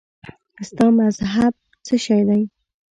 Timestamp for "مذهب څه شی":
0.97-2.21